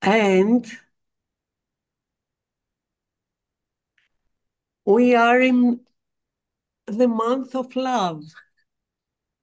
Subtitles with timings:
[0.00, 0.64] And
[4.84, 5.80] we are in
[6.86, 8.22] the month of love.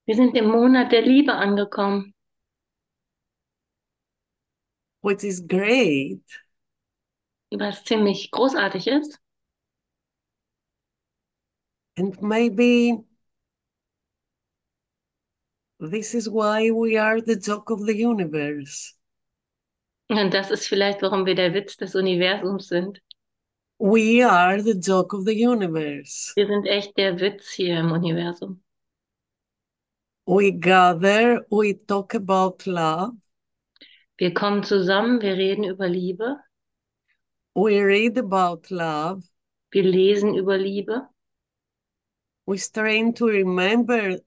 [0.06, 2.14] Wir sind im Monat der Liebe angekommen,
[5.02, 6.22] which is great.
[7.52, 9.20] was ziemlich großartig ist.
[11.98, 13.06] And maybe
[15.79, 18.93] this is why we are the joke of the universe.
[20.10, 23.01] Und das ist vielleicht, warum wir der Witz des Universums sind.
[23.79, 26.32] We are the joke of the universe.
[26.36, 28.61] Wir sind echt der Witz hier im Universum.
[30.28, 33.14] We gather, we talk about love,
[34.17, 36.38] Wir kommen zusammen, wir reden über Liebe,
[37.53, 39.23] we read about love,
[39.72, 41.09] wir lesen über Liebe,
[42.48, 44.17] we strain to remember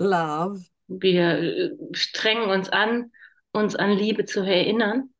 [0.00, 3.12] love, wir äh, strengen uns an,
[3.52, 5.10] uns an Liebe zu erinnern.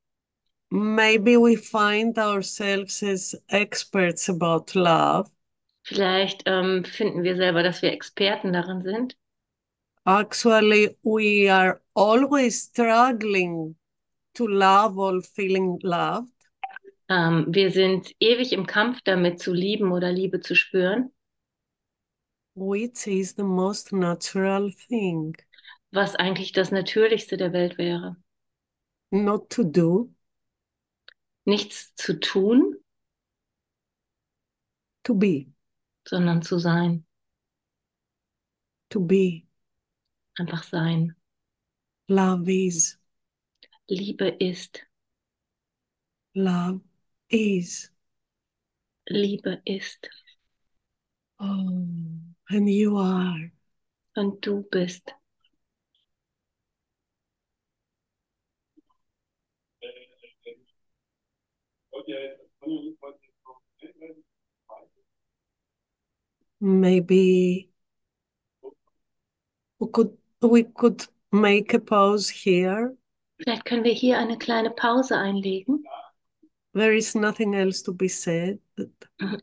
[0.71, 5.29] maybe we find ourselves as experts about love.
[5.83, 9.17] Vielleicht ähm, finden wir selber, dass wir Experten darin sind.
[10.07, 13.75] Actually, we are always struggling
[14.35, 16.33] to love or feeling loved.
[17.09, 21.11] Ähm, wir sind ewig im Kampf damit, zu lieben oder Liebe zu spüren,
[22.55, 25.35] which is the most natural thing
[25.93, 28.17] was eigentlich das Natürlichste der Welt wäre.
[29.13, 30.11] not to do,
[31.47, 32.77] Nichts zu tun,
[35.05, 35.47] to be,
[36.07, 37.05] sondern zu sein.
[38.91, 39.47] to be.
[40.39, 41.15] Einfach sein.
[42.09, 42.97] Love is,
[43.89, 44.87] Liebe ist.
[46.35, 46.81] love
[47.31, 47.91] is.
[49.09, 50.09] Liebe ist.
[51.41, 51.87] Oh,
[52.51, 53.53] and you are.
[54.17, 55.15] Und du bist.
[66.63, 67.71] Maybe
[69.79, 72.97] we could we could make a pause here.
[73.39, 75.85] Vielleicht können wir hier eine kleine Pause einlegen.
[76.75, 78.61] There is nothing else to be said,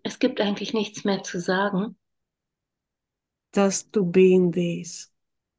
[0.04, 1.98] Es gibt eigentlich nichts mehr zu sagen.
[3.58, 5.10] Just to be in this.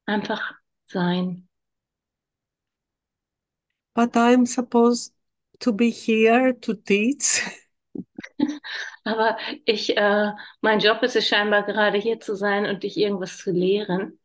[0.07, 0.55] Einfach
[0.85, 1.43] sein.
[3.93, 5.11] But I'm supposed
[5.59, 7.41] to be here to teach.
[9.03, 13.37] Aber ich, äh, mein Job ist es scheinbar gerade hier zu sein und dich irgendwas
[13.37, 14.17] zu lehren.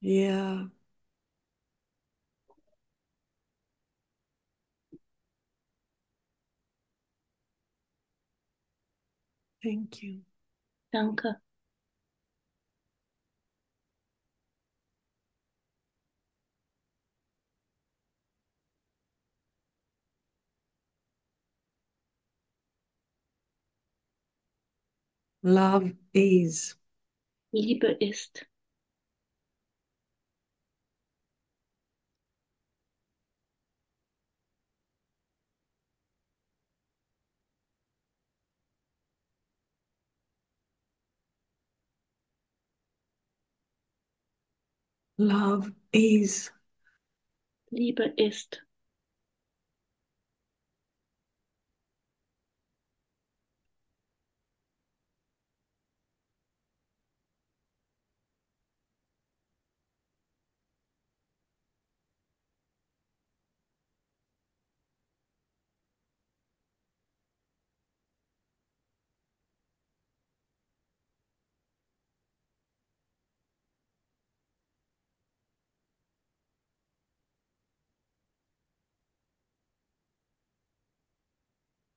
[0.00, 0.66] Yeah.
[9.62, 10.20] Thank you.
[10.92, 11.40] Danke.
[25.42, 26.76] Love is.
[27.50, 28.46] Liebe ist.
[45.18, 46.50] Love is.
[47.70, 48.65] Liebe ist.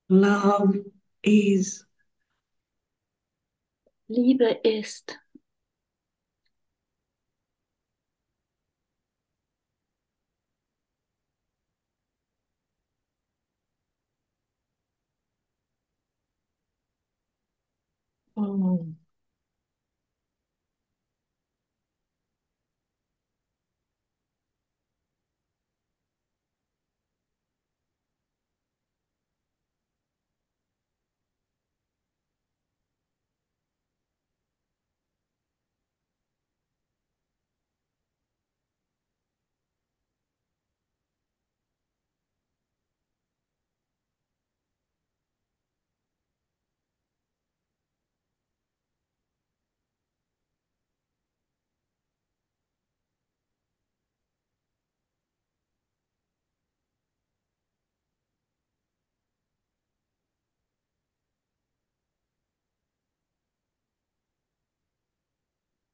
[0.09, 0.83] Love
[1.23, 1.85] is.
[4.07, 5.17] Liebe ist.
[18.35, 18.98] Oh.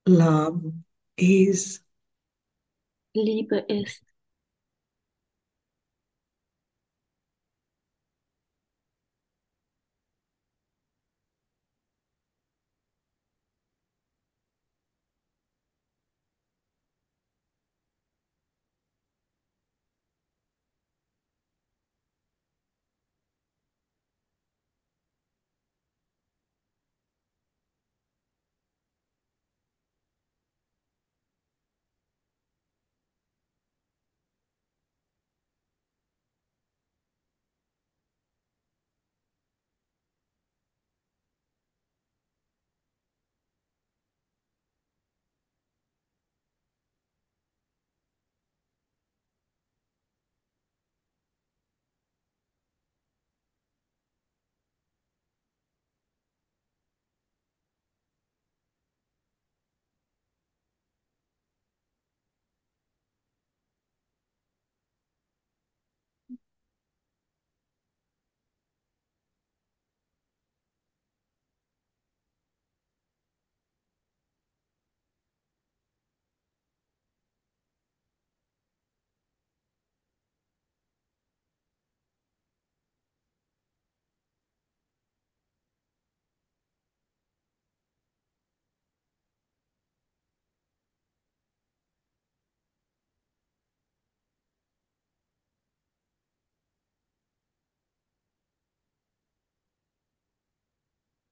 [0.08, 0.72] Love
[1.18, 1.84] is
[3.16, 4.04] Liebe ist.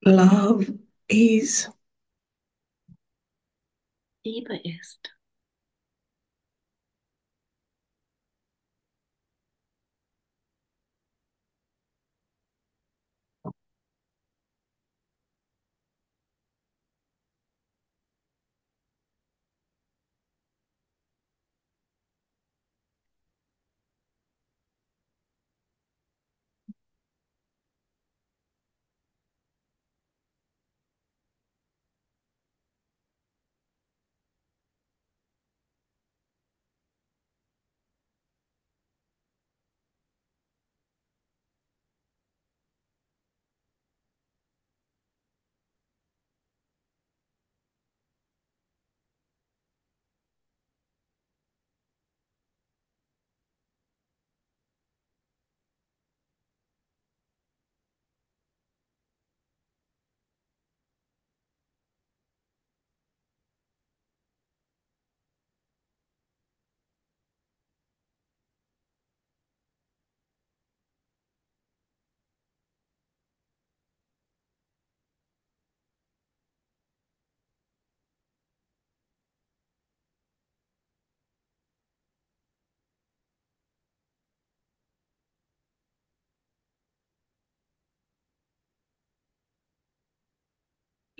[0.06, 0.66] Love
[1.08, 1.70] is
[4.26, 5.14] Liebe ist.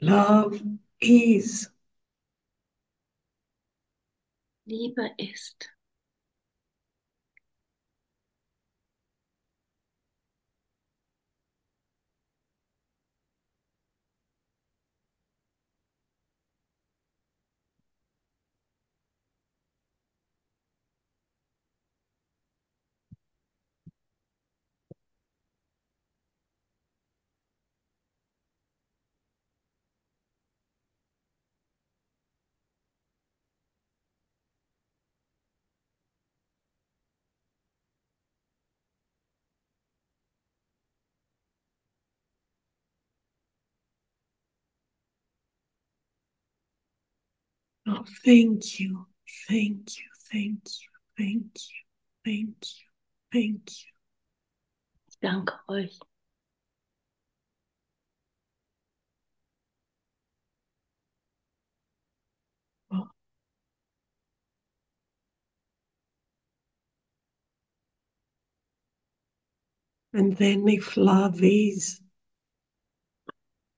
[0.01, 0.62] Love
[1.01, 1.69] is
[4.65, 5.73] Liebe ist.
[47.94, 49.06] Oh thank you.
[49.48, 50.06] Thank you.
[50.32, 50.90] Thank you.
[51.18, 51.84] Thank you.
[52.26, 52.88] Thank you.
[53.32, 53.92] Thank you.
[55.08, 56.00] Ich danke euch.
[62.92, 63.08] oh.
[70.14, 72.04] and then if love is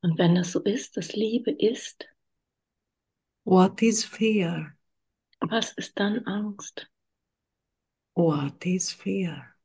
[0.05, 2.07] Und wenn das so ist, dass Liebe ist,
[3.45, 4.75] what is fear
[5.39, 6.89] was ist dann Angst?
[8.15, 9.55] what is fear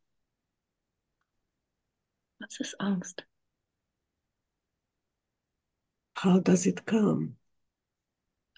[2.38, 3.26] Was ist Angst?
[6.14, 7.36] how does it come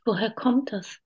[0.04, 0.98] Woher kommt das?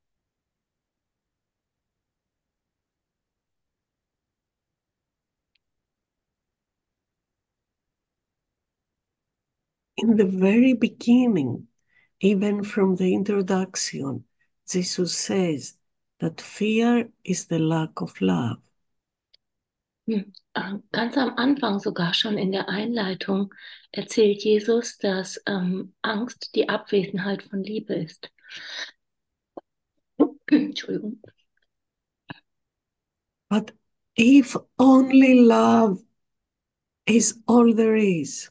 [9.98, 11.68] in the very beginning,
[12.20, 14.24] even from the introduction,
[14.68, 15.76] Jesus says
[16.20, 18.58] that fear is the lack of love.
[20.08, 23.52] Hm, äh, Ganz am Anfang, sogar schon in der Einleitung,
[23.92, 28.30] erzählt Jesus, dass ähm, Angst die Abwesenheit von Liebe ist.
[30.50, 31.20] Entschuldigung.
[33.48, 33.72] But
[34.16, 36.02] if only love
[37.06, 38.50] is all there is,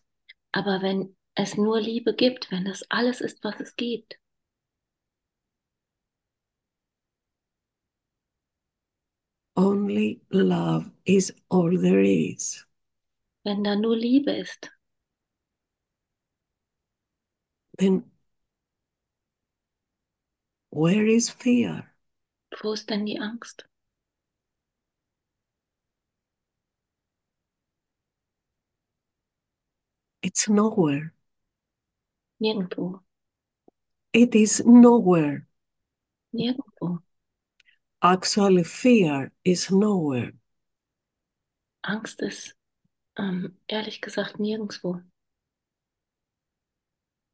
[0.52, 4.20] Aber wenn es nur Liebe gibt, wenn das alles ist, was es gibt,
[9.58, 12.66] only love is all there is,
[13.44, 14.72] wenn da nur Liebe ist,
[17.78, 18.04] then
[20.72, 21.92] where is fear?
[22.62, 23.66] wo ist denn die Angst?
[30.22, 31.15] It's nowhere.
[32.40, 33.04] Nirgendwo.
[34.14, 35.48] It is nowhere.
[36.34, 37.02] Nirgendwo.
[38.02, 40.34] Actually, fear is nowhere.
[41.82, 42.56] Angst ist
[43.18, 45.02] ähm, ehrlich gesagt nirgendwo.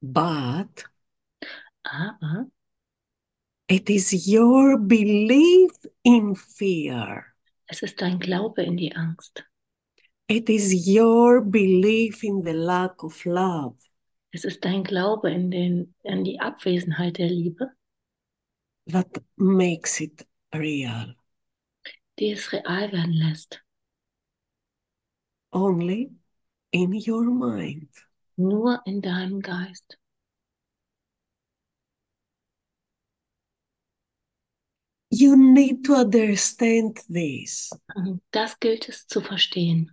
[0.02, 0.86] But
[1.84, 2.48] Aber
[3.68, 5.72] it is your belief
[6.04, 7.34] in fear.
[7.68, 9.46] es ist dein Glaube in die Angst.
[10.28, 13.76] It is your belief in the lack of love.
[14.32, 17.72] Es ist dein Glaube in, den, in die Abwesenheit der Liebe,
[18.88, 21.16] that makes it real.
[22.20, 23.64] die es real werden lässt.
[25.54, 26.16] Only
[26.72, 27.90] in your mind.
[28.38, 29.98] Nur in deinem Geist.
[35.10, 37.70] You need to understand this.
[37.96, 39.92] Und Das gilt es zu verstehen.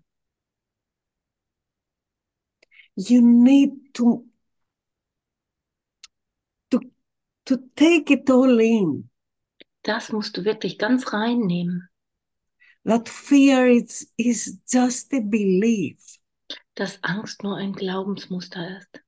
[2.94, 4.27] You need to,
[7.48, 9.08] to take it all in.
[9.82, 11.88] Das musst du wirklich ganz reinnehmen.
[12.84, 15.98] That fear is, is just a belief.
[16.74, 19.02] dass Angst nur ein Glaubensmuster ist.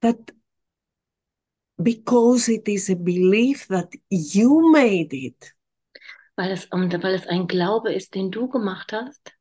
[0.00, 0.32] That
[1.76, 5.54] because it is a belief that you made it,
[6.36, 9.36] Weil es, weil es ein Glaube ist, den du gemacht hast,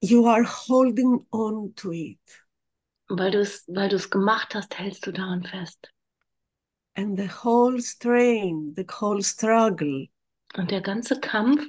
[0.00, 2.20] you are holding on to it.
[3.18, 5.92] Weil du es, weil du es gemacht hast, hältst du daran fest.
[6.94, 10.08] And the whole strain, the whole struggle
[10.56, 11.66] Und der ganze Kampf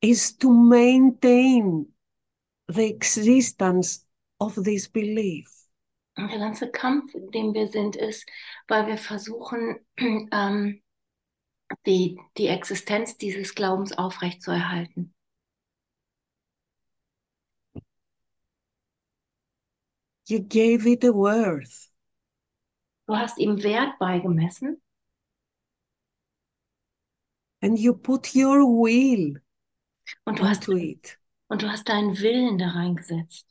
[0.00, 1.92] is to maintain
[2.68, 4.06] the existence
[4.38, 5.48] of this belief.
[6.16, 8.26] Und der ganze Kampf, in dem wir sind, ist,
[8.68, 10.82] weil wir versuchen, ähm,
[11.86, 15.14] die, die Existenz dieses Glaubens aufrechtzuerhalten.
[20.26, 21.88] You gave it a worth.
[23.08, 24.80] Du hast ihm Wert beigemessen
[27.62, 29.40] and you put your will
[30.26, 31.16] und du hast, it.
[31.48, 33.46] und du hast deinen Willen da reingesetzt.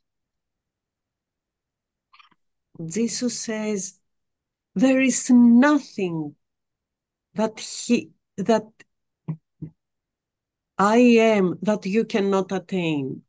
[2.80, 4.00] Jesus says,
[4.76, 6.36] there is nothing
[7.36, 8.66] that he that
[10.78, 13.24] I am that you cannot attain.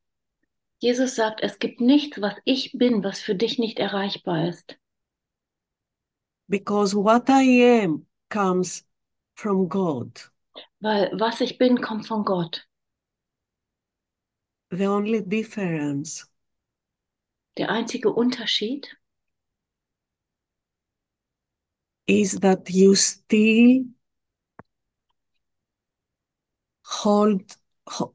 [0.82, 4.76] Jesus sagt, es gibt nichts, was ich bin, was für dich nicht erreichbar ist.
[6.48, 7.42] Because what I
[7.82, 8.82] am comes
[9.36, 10.20] from God.
[10.80, 12.66] Weil was ich bin, kommt von Gott.
[14.72, 16.26] The only difference
[17.58, 18.88] Der einzige Unterschied
[22.08, 23.84] is that you still
[26.84, 28.14] hold ho-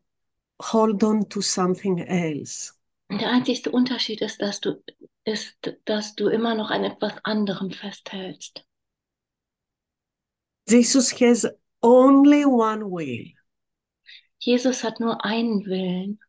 [0.59, 2.73] hold on to something else.
[3.09, 4.83] Der einzigste Unterschied ist, dass du,
[5.23, 8.65] ist, dass du immer noch an etwas anderem festhältst.
[10.67, 11.45] Jesus has
[11.81, 13.31] only one will,
[14.39, 16.19] Jesus hat nur einen Willen,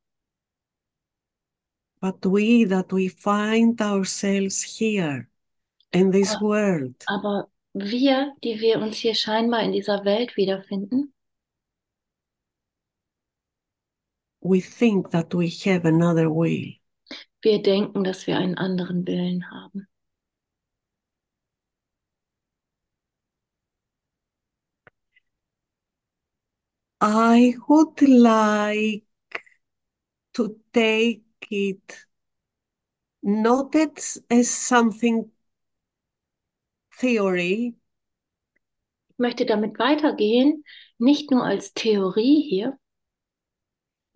[2.00, 5.28] but we that we find ourselves here
[5.92, 6.40] in this Ja.
[6.40, 11.12] world, aber wir, die wir uns hier scheinbar in dieser Welt wiederfinden,
[14.40, 16.78] we think that we have another will.
[17.42, 19.86] wir denken, dass wir einen anderen Willen haben.
[27.00, 29.04] I would like
[30.34, 32.06] to take it
[33.22, 35.30] not as, as something
[36.98, 37.76] theory,
[39.10, 40.64] Ich möchte damit weitergehen,
[40.98, 42.78] nicht nur als Theorie hier,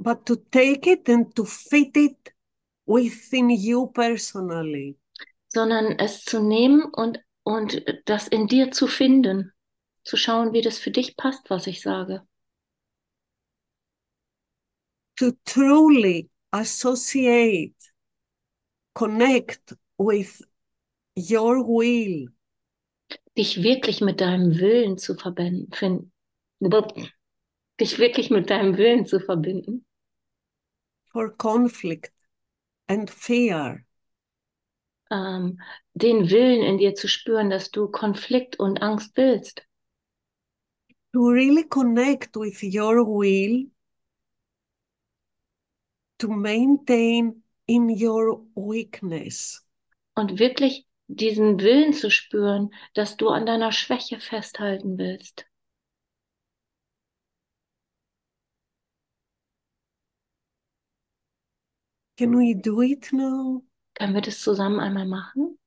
[0.03, 2.33] but to take it and to fit it
[2.87, 4.97] within you personally.
[5.53, 9.53] sondern es zu nehmen und, und das in dir zu finden,
[10.05, 12.27] zu schauen, wie das für dich passt, was ich sage.
[15.17, 17.75] To truly associate,
[18.95, 20.43] connect with
[21.17, 22.33] your will.
[23.37, 25.71] Dich wirklich mit deinem Willen zu verbinden,
[27.79, 29.85] dich wirklich mit deinem Willen zu verbinden.
[31.13, 32.13] For conflict
[32.89, 33.85] and fear.
[35.11, 35.61] Ähm,
[35.95, 39.63] den Willen in dir zu spüren, dass du Konflikt und Angst willst.
[41.13, 43.71] To really connect with your will
[46.23, 49.61] to maintain in your weakness.
[50.15, 55.47] Und wirklich diesen Willen zu spüren, dass du an deiner Schwäche festhalten willst.
[62.23, 63.65] Can we do it now?
[63.95, 65.59] Können wir das zusammen einmal machen?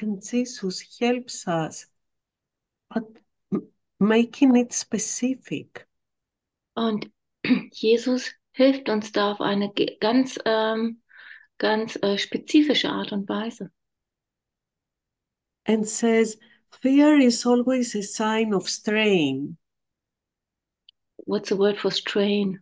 [0.00, 1.86] And Jesus helps us,
[2.92, 3.04] but
[4.00, 5.86] making it specific.
[6.74, 7.10] Und
[7.72, 11.00] Jesus hilft uns da auf eine ganz, ähm,
[11.58, 13.70] ganz äh, spezifische Art und Weise.
[15.66, 16.38] And says,
[16.82, 19.56] fear is always a sign of strain.
[21.26, 22.60] What's the word for strain?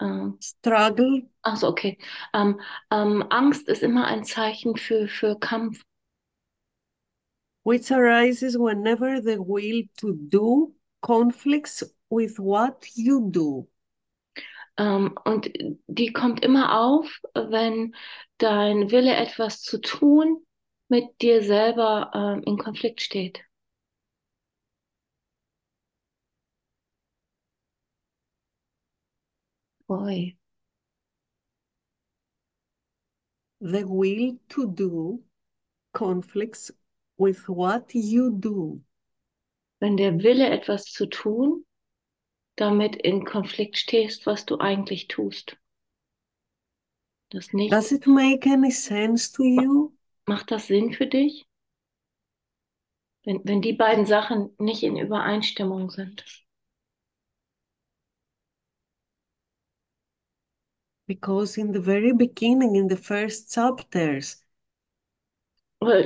[0.00, 1.22] Uh, Struggle.
[1.42, 1.98] Also okay.
[2.32, 5.84] Ähm, ähm, Angst ist immer ein Zeichen für, für Kampf.
[7.68, 13.68] Which arises whenever the will to do conflicts with what you do.
[14.78, 15.50] Um, und
[15.86, 17.94] die kommt immer auf, wenn
[18.38, 20.46] dein Wille, etwas zu tun,
[20.88, 23.44] mit dir selber um, in Konflikt steht.
[29.86, 30.38] Boy.
[33.60, 35.22] The will to do
[35.92, 36.72] conflicts
[37.18, 38.80] with what you do.
[39.80, 41.66] Wenn der Wille, etwas zu tun,
[42.56, 45.56] damit in Konflikt stehst, was du eigentlich tust.
[47.30, 47.72] Das nicht.
[47.72, 49.92] Does it make any sense to you?
[50.26, 51.46] Macht das Sinn für dich?
[53.24, 56.24] Wenn, wenn die beiden Sachen nicht in Übereinstimmung sind.
[61.06, 64.44] Because in the very beginning, in the first chapters,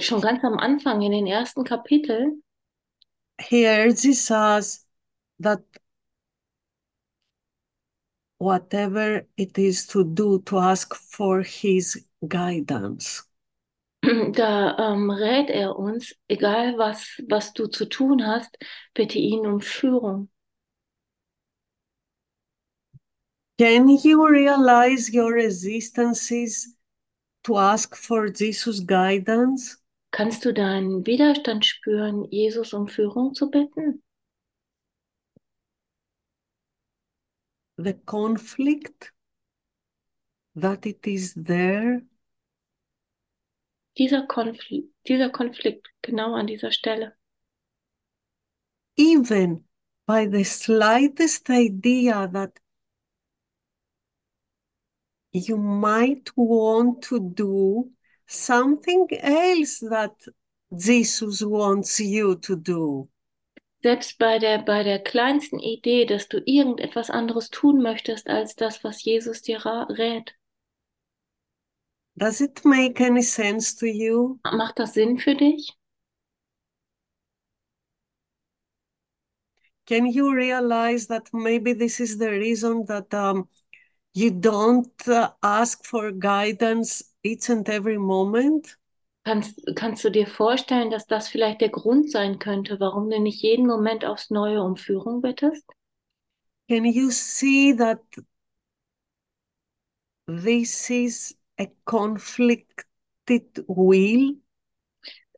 [0.01, 2.43] schon ganz am Anfang, in den ersten Kapiteln,
[3.41, 4.85] he urges us
[5.41, 5.63] that
[8.39, 13.23] whatever it is to do, to ask for his guidance.
[14.35, 18.59] Da ähm, rät er uns, egal was, was du zu tun hast,
[18.95, 20.29] bitte ihn um Führung.
[23.59, 26.75] Can you realize your resistances
[27.45, 29.79] to ask for Jesus guidance?
[30.11, 34.03] Kannst du deinen Widerstand spüren, Jesus um Führung zu bitten?
[37.79, 39.13] The conflict
[40.55, 42.03] that it is there.
[43.99, 47.17] Dieser Konflikt, dieser Konflikt genau an dieser Stelle.
[48.97, 49.65] Even
[50.07, 52.62] by the slightest idea that
[55.33, 57.90] you might want to do
[58.27, 60.14] something else that
[60.77, 63.09] Jesus wants you to do.
[63.83, 68.85] Selbst bei der, bei der kleinsten Idee, dass du irgendetwas anderes tun möchtest als das,
[68.85, 70.35] was Jesus dir rät.
[72.14, 74.38] Does it make any sense to you?
[74.45, 75.73] Macht das Sinn für dich?
[79.87, 83.49] Can you realize that maybe this is the reason that um,
[84.14, 88.77] you don't uh, ask for guidance each and every moment?
[89.25, 93.42] Kannst, kannst du dir vorstellen, dass das vielleicht der Grund sein könnte, warum du nicht
[93.42, 95.64] jeden Moment aufs Neue um Führung bittest?
[96.68, 98.01] Can you see that
[100.27, 104.40] this is a conflicted will?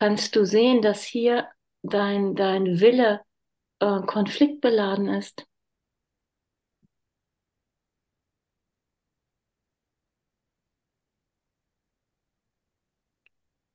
[0.01, 1.49] Kannst du sehen, dass hier
[1.83, 3.21] dein, dein Wille
[3.81, 5.47] äh, konfliktbeladen ist?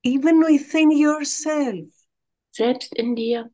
[0.03, 1.88] Even within yourself.
[2.51, 3.51] Selbst in dir.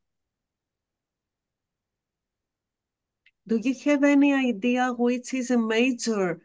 [3.48, 6.42] Do you have any idea which is a major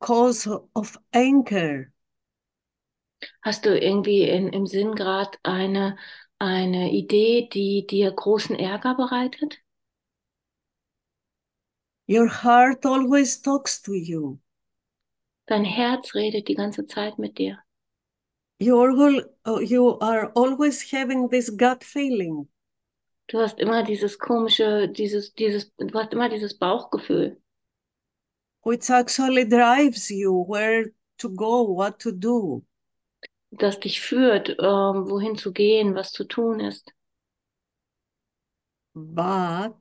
[0.00, 1.92] cause of anger?
[3.42, 5.96] Hast du irgendwie in, im Sinn gerade eine,
[6.38, 9.58] eine Idee, die dir großen Ärger bereitet?
[12.08, 14.38] Your heart always talks to you.
[15.46, 17.58] Dein Herz redet die ganze Zeit mit dir.
[18.58, 22.48] You're, oh, you are always having this gut feeling.
[23.28, 27.36] Du hast immer dieses komische, dieses, dieses, du hast immer dieses Bauchgefühl.
[28.64, 30.86] Which actually drives you where
[31.18, 32.64] to go, what to do.
[33.50, 36.92] Das dich führt, ähm, wohin zu gehen, was zu tun ist.
[38.94, 39.76] But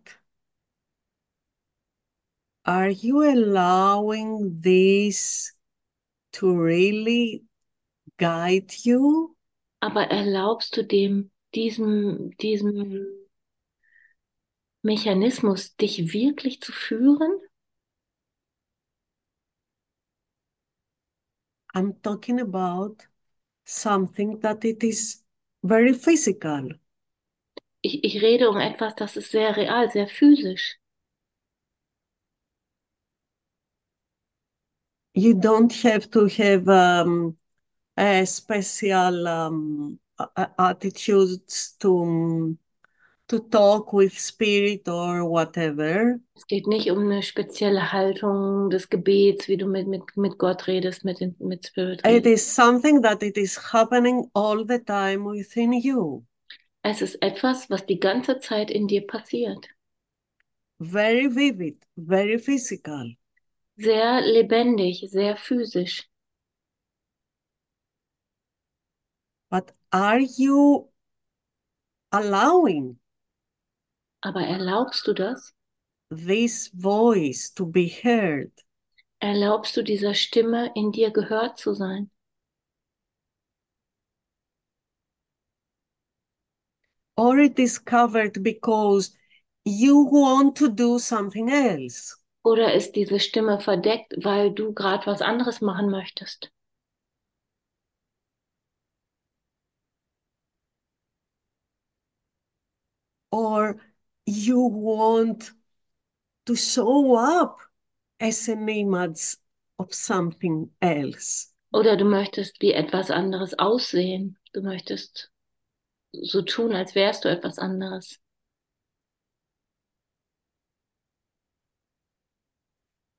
[2.65, 5.53] are you allowing this
[6.33, 7.44] to really
[8.17, 9.35] guide you?
[9.79, 13.05] Aber erlaubst du dem, diesem, diesem
[14.81, 17.39] Mechanismus, dich wirklich zu führen?
[21.73, 23.05] I'm talking about
[23.65, 25.23] something that it is
[25.61, 26.79] very physical.
[27.81, 30.77] Ich, ich rede um etwas, das ist sehr real, sehr physisch.
[35.13, 37.37] You don't have to have um,
[37.97, 39.99] a special um,
[40.57, 42.57] attitudes to
[43.27, 46.19] to talk with spirit or whatever.
[46.35, 50.67] Es geht nicht um eine spezielle Haltung des Gebets, wie du mit, mit, mit Gott
[50.67, 52.25] redest, mit, mit Spirit redest.
[52.25, 56.23] It is something that it is happening all the time within you.
[56.83, 59.67] Es ist etwas, was die ganze Zeit in dir passiert.
[60.79, 63.15] Very vivid, very physical.
[63.77, 66.07] Sehr lebendig, sehr physisch.
[69.49, 70.89] But are you
[72.11, 72.97] allowing
[74.25, 75.53] aber erlaubst du das?
[76.09, 78.51] This voice to be heard.
[79.19, 82.09] Erlaubst du dieser Stimme in dir gehört zu sein?
[87.15, 89.15] Or it is covered because
[89.63, 92.15] you want to do something else.
[92.43, 96.51] Oder ist diese Stimme verdeckt, weil du gerade was anderes machen möchtest?
[103.35, 103.75] Or
[104.25, 105.51] you want
[106.45, 107.59] to show up
[108.17, 109.35] as an image
[109.77, 111.51] of something else.
[111.73, 114.37] Oder du möchtest wie etwas anderes aussehen.
[114.53, 115.31] Du möchtest
[116.13, 118.21] so tun, als wärst du etwas anderes.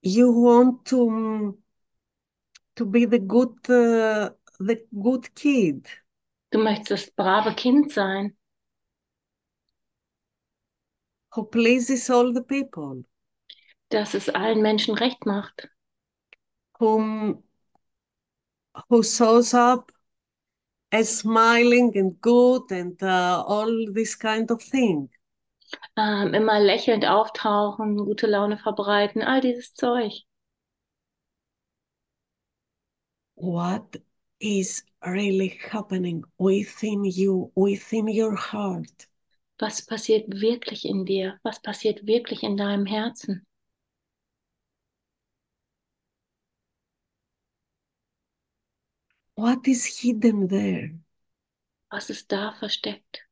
[0.00, 1.58] You want to
[2.76, 5.86] to be the good uh, the good kid.
[6.52, 8.34] Du möchtest das brave Kind sein.
[11.36, 13.04] Who pleases all the people.
[13.90, 15.68] Dass es allen Menschen recht macht.
[16.80, 17.44] Whom,
[18.88, 19.92] who shows up
[20.90, 25.10] as smiling and good and uh, all this kind of thing.
[25.96, 30.24] Ähm, immer lächelnd auftauchen, gute Laune verbreiten, all dieses Zeug.
[33.34, 34.00] What
[34.38, 39.08] is really happening within you, within your heart?
[39.58, 41.38] Was passiert wirklich in dir?
[41.42, 43.46] Was passiert wirklich in deinem Herzen?
[49.34, 50.98] What is hidden there?
[51.90, 53.26] Was ist da versteckt?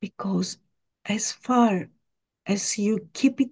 [0.00, 0.58] Because
[1.04, 1.90] as far
[2.46, 3.50] as you keep it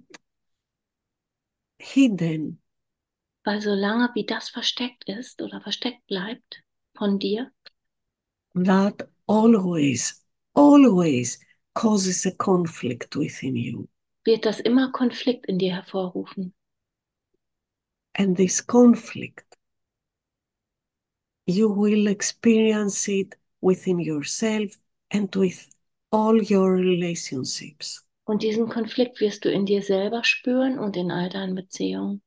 [1.78, 2.58] hidden,
[3.44, 6.62] weil solange wie das versteckt ist oder versteckt bleibt,
[6.98, 7.50] von dir?
[8.54, 11.38] That always, always
[11.74, 13.88] causes a conflict within you.
[14.24, 16.52] Wird das immer Konflikt in dir hervorrufen?
[18.14, 19.56] And this conflict,
[21.46, 24.76] you will experience it within yourself
[25.10, 25.68] and with
[26.10, 28.04] all your relationships.
[28.24, 32.20] Und diesen Konflikt wirst du in dir selber spüren und in all deinen Beziehungen.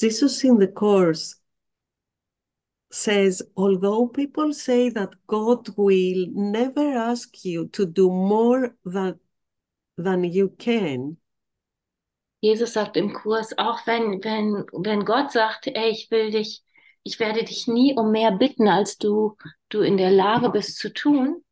[0.00, 1.36] Jesus in the Course
[2.90, 9.18] says, although people say that God will never ask you to do more than,
[9.96, 11.16] than you can,
[12.40, 16.62] Jesus sagt im Kurs, auch wenn, wenn, wenn Gott sagt, ey, ich will dich,
[17.02, 19.36] ich werde dich nie um mehr bitten, als du,
[19.70, 21.42] du in der Lage bist zu tun,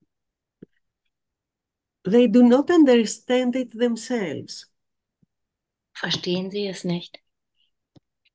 [2.05, 4.71] they do not understand it themselves.
[5.93, 7.19] verstehen sie es nicht.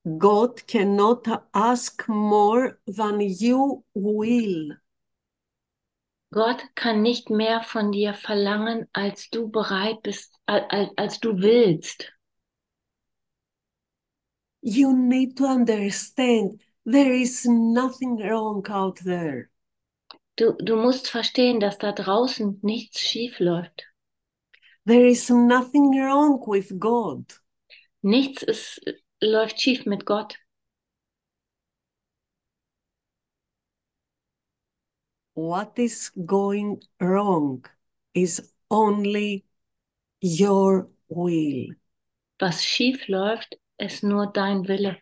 [0.03, 4.77] God cannot ask more than you will.
[6.33, 12.11] Gott kann nicht mehr von dir verlangen, als du bereit bist, als, als du willst.
[14.61, 19.49] You need to understand there is nothing wrong out there.
[20.37, 23.83] Du, du musst verstehen, dass da draußen nichts schief läuft.
[24.85, 27.25] There is nothing wrong with God.
[28.01, 28.81] Nichts ist,
[29.21, 30.37] läuft schief mit Gott.
[35.33, 37.65] What is going wrong
[38.13, 39.45] is only
[40.21, 41.75] your will.
[42.39, 44.97] Was schief läuft, ist nur dein Wille.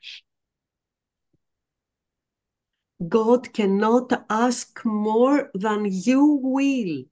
[3.07, 7.09] God cannot ask more than you will.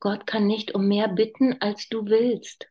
[0.00, 2.66] Gott kann nicht um mehr bitten, als du willst.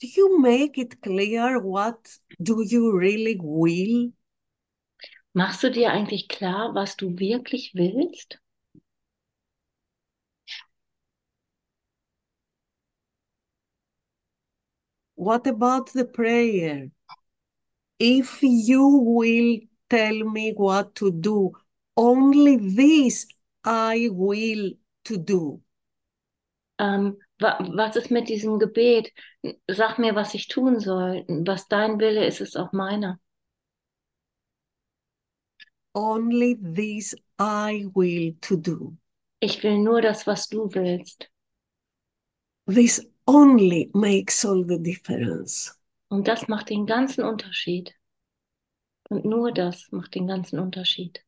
[0.00, 4.12] Do you make it clear what do you really will?
[5.32, 8.38] Machst du dir eigentlich klar, was du wirklich willst?
[15.14, 16.90] What about the prayer?
[17.98, 21.52] If you will tell me what to do,
[21.96, 23.26] only this
[23.64, 24.72] I will
[25.04, 25.60] to do.
[26.78, 29.12] Wa was ist mit diesem Gebet?
[29.68, 31.24] Sag mir, was ich tun soll.
[31.28, 33.20] Was dein Wille ist, ist auch meiner.
[35.94, 38.96] Only this I will to do.
[39.40, 41.30] Ich will nur das, was du willst.
[42.66, 45.78] This only makes all the difference.
[46.08, 47.94] Und das macht den ganzen Unterschied.
[49.08, 51.24] Und nur das macht den ganzen Unterschied.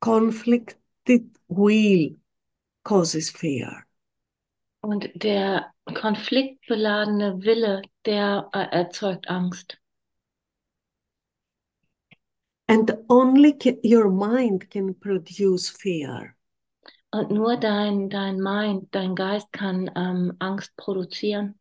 [0.00, 2.20] Conflicted will
[2.84, 3.84] causes fear.
[4.80, 9.78] Und der konfliktbeladene Wille, der äh, erzeugt Angst.
[12.66, 16.34] And only your mind can produce fear.
[17.10, 21.58] Und nur dein, dein Mind, dein Geist kann ähm, Angst produzieren.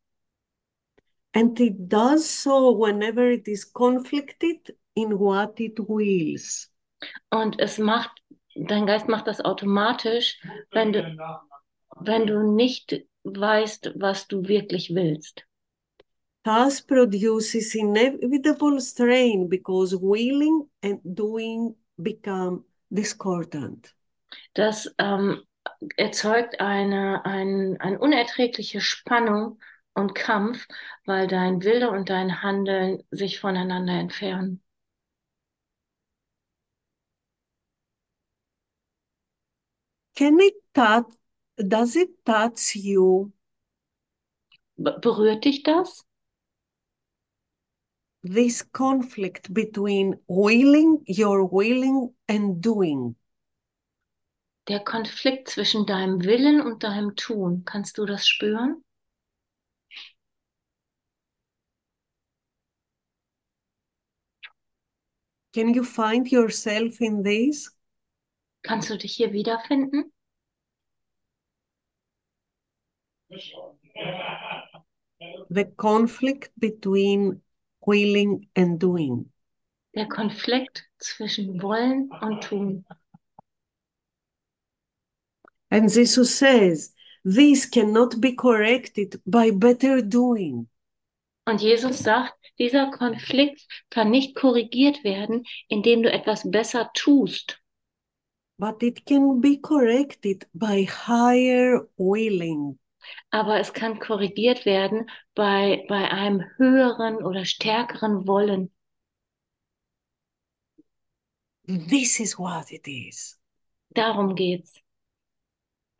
[1.36, 6.72] And it does so whenever it is conflicted in what it wills.
[7.30, 8.23] Und es macht,
[8.56, 10.40] dein Geist macht das automatisch,
[10.72, 11.18] wenn du,
[12.00, 15.46] wenn du nicht weißt, was du wirklich willst.
[16.44, 23.96] Thus produces inevitable strain because willing and doing become discordant.
[24.54, 25.42] Das ähm,
[25.96, 29.60] erzeugt eine, ein, eine unerträgliche Spannung
[29.94, 30.68] und Kampf,
[31.06, 34.63] weil dein Wille und dein Handeln sich voneinander entfernen.
[40.16, 41.06] Can it touch,
[41.58, 43.32] does it touch you
[44.78, 46.06] Be berührt dich das?
[48.24, 53.16] this conflict between willing, your willing and doing?
[54.70, 58.82] Der Konflikt zwischen deinem Willen und deinem Tun, kannst du das spüren?
[65.54, 67.70] Can you find yourself in this?
[68.64, 70.12] Kannst du dich hier wiederfinden?
[75.50, 77.42] The conflict between
[77.86, 79.32] willing and doing.
[79.96, 82.86] Der Konflikt zwischen Wollen und Tun.
[85.70, 90.68] And Jesus says, this cannot be corrected by better doing.
[91.46, 97.63] Und Jesus sagt, dieser Konflikt kann nicht korrigiert werden, indem du etwas besser tust,
[98.58, 102.78] but it can be corrected by higher willing.
[103.32, 108.72] aber es kann korrigiert werden bei, bei einem höheren oder stärkeren Wollen.
[111.66, 113.40] This is what it is.
[113.92, 114.82] Darum geht's.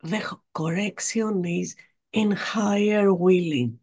[0.02, 1.76] The correction is
[2.12, 3.80] in higher willing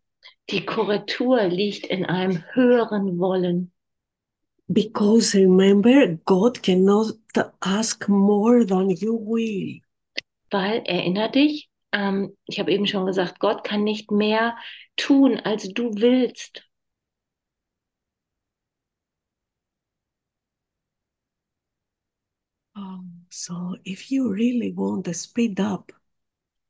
[0.51, 3.71] Die Korrektur liegt in einem höheren Wollen.
[4.73, 7.13] Because remember, God cannot
[7.61, 9.81] ask more than you will.
[10.51, 14.57] Weil, erinner dich, ähm, ich habe eben schon gesagt, Gott kann nicht mehr
[14.97, 16.63] tun, als du willst.
[22.75, 25.91] Oh, so if you really want to speed up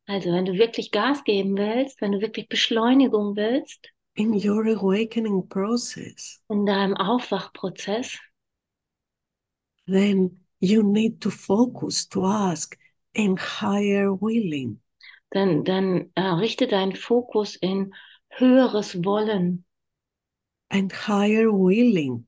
[0.06, 5.47] Also wenn du wirklich Gas geben willst, wenn du wirklich Beschleunigung willst in your awakening
[5.47, 8.17] process, in deinem Aufwachprozess,
[9.88, 12.78] then you need to focus to ask
[13.13, 14.80] in higher willing.
[15.32, 17.93] dann, dann äh, richte deinen Fokus in
[18.30, 19.63] höheres Wollen.
[20.69, 22.26] and higher willing.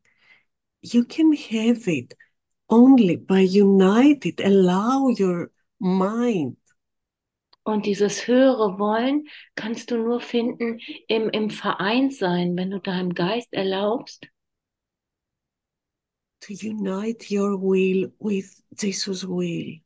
[0.81, 2.13] You can have it
[2.69, 4.41] only by united.
[4.41, 6.57] Allow your mind
[7.63, 13.53] Und dieses höhere Wollen kannst du nur finden im, im Vereinssein, wenn du deinem Geist
[13.53, 14.27] erlaubst,
[16.41, 19.81] to unite your will with Jesus' will.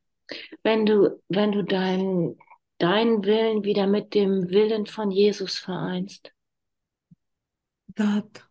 [0.64, 2.38] wenn du, wenn du deinen,
[2.80, 6.34] deinen Willen wieder mit dem Willen von Jesus vereinst.
[7.96, 8.44] That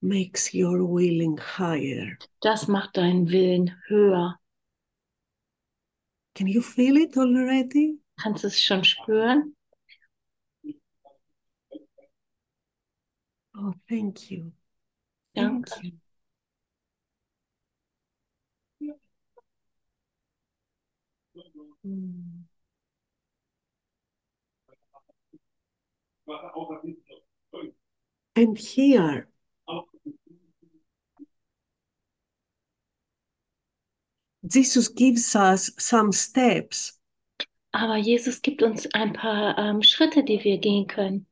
[0.00, 2.16] makes your willing higher.
[2.40, 4.38] Das macht deinen Willen höher.
[6.34, 7.98] Can you feel it already?
[8.20, 9.54] Kannst du es schon spüren?
[13.56, 14.52] Oh, thank you.
[15.34, 15.92] Thank you.
[21.84, 22.44] Mm.
[28.36, 29.28] And here,
[34.46, 36.97] Jesus gives us some steps
[37.78, 41.26] Aber Jesus gibt uns ein paar ähm, Schritte, die wir gehen können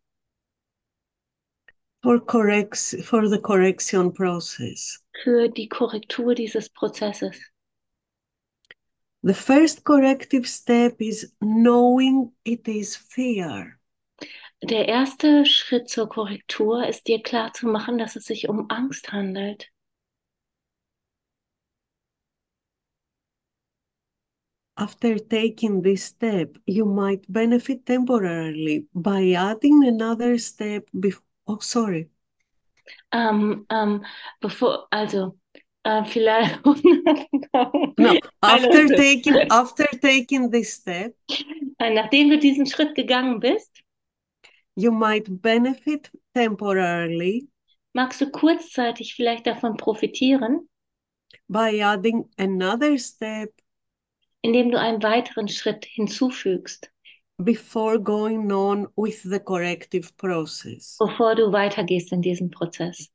[2.02, 5.02] for corrects for the correction process.
[5.24, 7.36] für die Korrektur dieses Prozesses.
[9.22, 13.78] The first corrective step is knowing it is fear.
[14.62, 19.12] Der erste Schritt zur Korrektur ist dir klar zu machen, dass es sich um Angst
[19.12, 19.68] handelt.
[24.78, 30.88] After taking this step, you might benefit temporarily by adding another step.
[30.94, 32.10] Bef- oh, sorry.
[33.10, 34.04] Um, um, ähm, ähm,
[34.40, 35.38] bevor, also,
[35.86, 36.60] uh, äh, vielleicht.
[37.98, 41.14] No, after taking after taking this step,
[41.78, 43.82] Nachdem du diesen Schritt gegangen bist,
[44.74, 47.48] you might benefit temporarily
[47.92, 50.68] magst du kurzzeitig vielleicht davon profitieren,
[51.48, 53.50] by adding another step
[54.46, 56.90] indem du einen weiteren Schritt hinzufügst,
[57.38, 60.96] before going on with the corrective process.
[60.98, 63.10] bevor du weitergehst in diesem Prozess.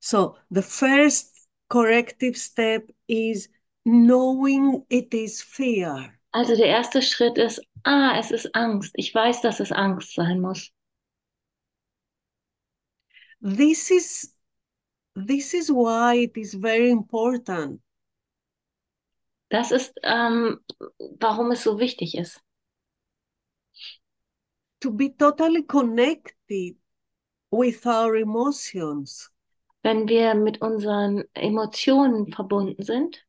[0.00, 3.48] So the first corrective step is
[3.84, 6.12] knowing it is fear.
[6.32, 8.92] Also der erste Schritt ist, ah, es ist Angst.
[8.96, 10.70] Ich weiß, dass es Angst sein muss.
[13.40, 14.34] This is
[15.14, 17.80] this is why it is very important
[19.52, 20.60] Das ist, ähm,
[20.98, 22.40] warum es so wichtig ist,
[24.80, 26.78] to be totally connected
[27.50, 29.30] with our emotions.
[29.82, 33.26] Wenn wir mit unseren Emotionen verbunden sind.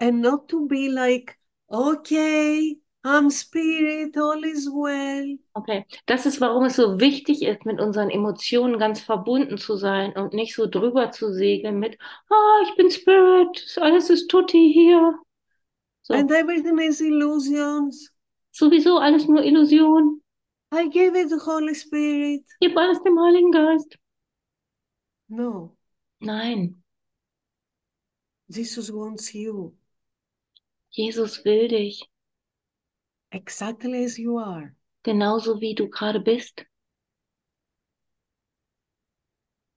[0.00, 1.38] And not to be like,
[1.68, 5.38] okay, I'm spirit, all is well.
[5.54, 10.12] Okay, das ist, warum es so wichtig ist, mit unseren Emotionen ganz verbunden zu sein
[10.12, 15.14] und nicht so drüber zu segeln mit, ah, ich bin Spirit, alles ist Tutti hier.
[16.02, 18.10] So, And everything is illusions.
[18.52, 20.20] sowieso alles nur Illusion.
[20.72, 22.44] I gave it to Holy Spirit.
[22.60, 23.96] Gib alles dem Heiligen Geist.
[25.28, 25.76] No,
[26.20, 26.82] Nein,
[28.48, 29.74] Jesus wants you
[30.90, 32.09] Jesus will dich,
[33.32, 34.74] exactly as you are.
[35.02, 36.64] genauso wie du gerade bist,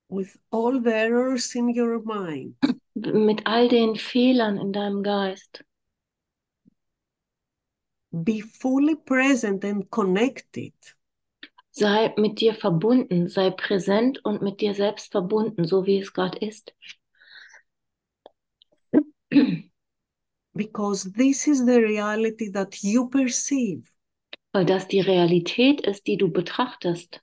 [0.09, 2.55] with all the errors in your mind,
[2.95, 5.63] mit all den Fehlern in deinem Geist.
[8.13, 10.73] be fully present and connected.
[11.71, 16.37] Sei mit dir verbunden, sei präsent und mit dir selbst verbunden, so wie es gerade
[16.37, 16.73] ist.
[20.55, 23.89] Because this is the reality that you perceive.
[24.53, 27.21] Weil das die Realität ist, die du betrachtest.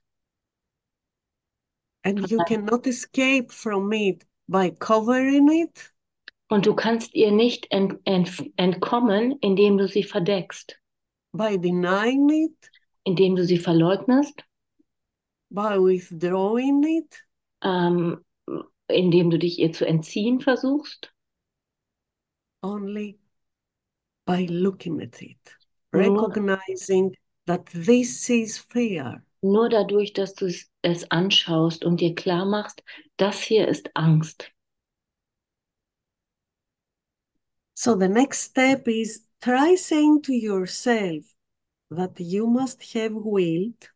[2.03, 5.91] And you cannot escape from it by covering it,
[6.51, 10.77] Und du kannst ihr nicht ent ent entkommen, indem du sie verdeckst,
[11.31, 12.71] by denying it,
[13.05, 14.43] indem du sie verleugnest,
[15.49, 17.23] by withdrawing it,
[17.63, 18.25] ähm,
[18.89, 21.13] indem du dich ihr zu entziehen versuchst,
[22.61, 23.17] only
[24.31, 25.55] by looking at it,
[25.93, 27.15] Nur- recognizing
[27.47, 29.23] that this is fear.
[29.43, 30.45] Nur dadurch, dass du
[30.83, 32.83] es- anschaust und dir klar machst,
[33.17, 34.51] das hier ist Angst.
[37.73, 41.25] So the next step is try saying to yourself
[41.89, 43.89] that you must have willed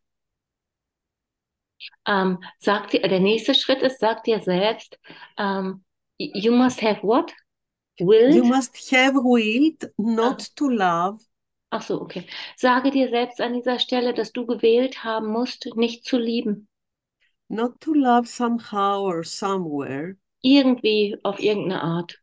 [2.06, 4.98] Ähm, sag dir, der nächste Schritt ist, sag dir selbst,
[5.36, 5.84] ähm,
[6.18, 7.32] you must have what?
[7.98, 10.52] You must have willed not ah.
[10.56, 11.20] to love
[11.70, 12.26] Ach so, okay.
[12.56, 16.68] Sage dir selbst an dieser Stelle, dass du gewählt haben musst, nicht zu lieben.
[17.48, 22.20] not to love somehow or somewhere, Irgendwie auf irgendeine Art.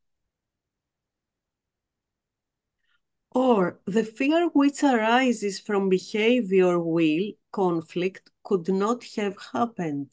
[3.36, 10.10] or the fear which arises from behavior will conflict could not have happened.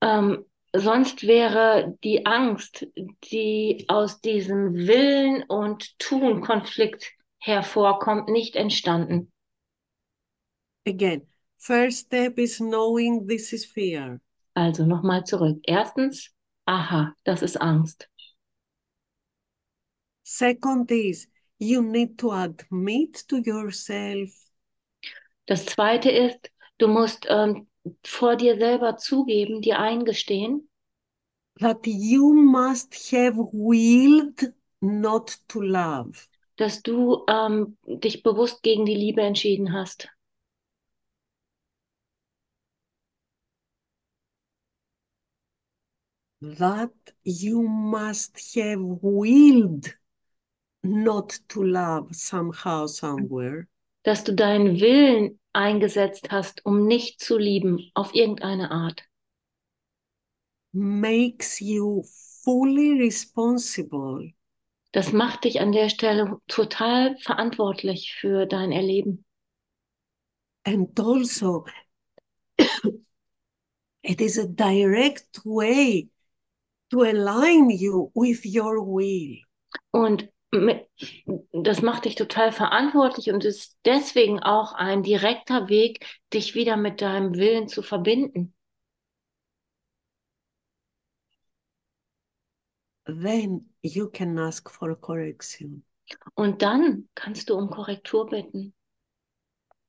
[0.00, 0.44] Ähm,
[0.74, 2.86] sonst wäre die Angst,
[3.30, 9.32] die aus diesem Willen und Tun-Konflikt hervorkommt, nicht entstanden.
[10.86, 11.26] Again,
[11.58, 14.20] first step is knowing this is fear.
[14.54, 15.60] Also nochmal zurück.
[15.64, 16.30] Erstens,
[16.66, 18.08] aha, das ist Angst.
[20.22, 24.30] Second is you need to admit to yourself
[25.46, 27.68] Das zweite ist, du musst ähm,
[28.02, 30.68] vor dir selber zugeben, dir eingestehen,
[31.60, 36.28] that you must have willed not to love.
[36.56, 40.08] dass du ähm, dich bewusst gegen die Liebe entschieden hast.
[46.40, 49.96] That you must have willed
[50.82, 53.66] not to love somehow, somewhere.
[54.02, 59.04] Dass du deinen Willen eingesetzt hast, um nicht zu lieben, auf irgendeine Art.
[60.72, 62.02] makes you
[62.42, 64.32] fully responsible
[64.92, 69.24] Das macht dich an der Stelle total verantwortlich für dein Erleben.
[70.66, 71.64] and also
[74.02, 76.08] it is a direct way
[76.90, 79.38] to align you with your will
[79.92, 80.28] Und
[81.52, 87.00] das macht dich total verantwortlich und ist deswegen auch ein direkter Weg, dich wieder mit
[87.00, 88.54] deinem Willen zu verbinden.
[93.06, 95.82] then you can ask for a correction.
[96.34, 98.74] Und dann kannst du um Korrektur bitten,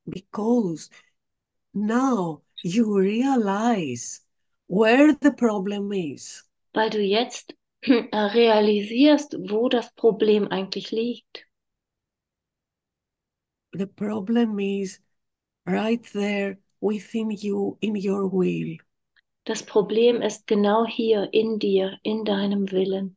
[0.05, 0.89] because
[1.73, 4.21] now you realize
[4.67, 6.43] where the problem is.
[6.73, 7.53] Weil du jetzt
[8.13, 11.47] realisierst, wo das Problem eigentlich liegt.
[13.73, 14.99] the problem is
[15.67, 18.77] right there within you in your will
[19.43, 23.15] Das Problem ist genau hier in dir, in deinem Willen.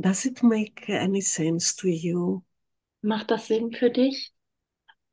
[0.00, 2.42] does it make any sense to you
[3.00, 4.31] Macht das Sinn für dich?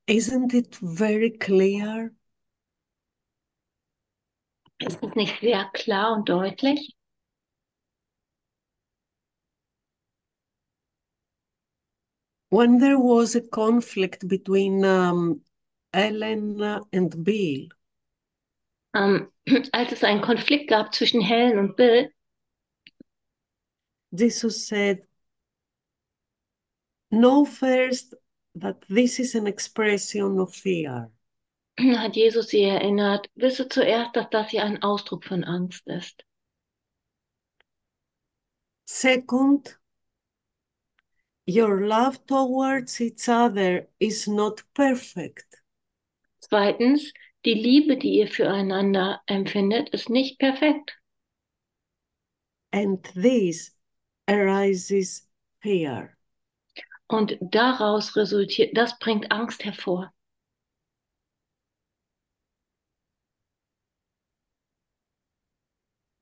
[0.10, 2.12] Isn't it very clear?
[4.80, 6.96] Ist es nicht sehr klar und deutlich?
[12.50, 15.42] When there was a conflict between um,
[15.94, 16.60] Ellen
[16.92, 17.70] and Bill,
[18.96, 19.32] Ähm,
[19.72, 22.12] als es einen Konflikt gab zwischen Helen und Bill,
[24.12, 25.06] Jesus said,
[27.12, 28.16] "No first
[28.60, 31.10] that this is an expression of fear.
[31.78, 36.24] hat Jesus sie erinnert, wisse zuerst, dass das hier ein Ausdruck von Angst ist.
[38.86, 39.78] Second,
[41.46, 45.46] your love towards each other is not perfect.
[46.40, 47.14] Zweitens,
[47.46, 50.98] die Liebe, die ihr füreinander empfindet, ist nicht perfekt.
[52.72, 53.72] And this
[54.28, 55.28] arises
[55.62, 56.19] fear.
[57.10, 60.14] Und daraus resultiert, das bringt Angst hervor.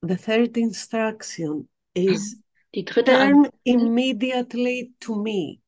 [0.02, 2.38] The third instruction is
[2.74, 5.60] Die dritte, An turn immediately to me.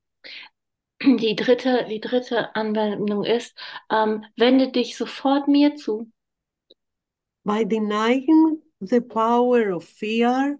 [1.02, 3.58] die dritte, die dritte Anwendung ist,
[3.90, 6.12] ähm, wende dich sofort mir zu.
[7.46, 10.60] by denying the power of fear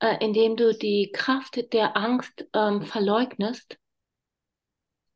[0.00, 3.78] äh, indem du die Kraft der Angst ähm, verleugnest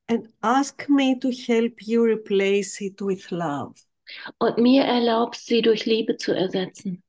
[0.08, 3.74] and ask me to help you replace it with love.
[4.38, 7.02] und mir erlaubst, sie durch Liebe zu ersetzen.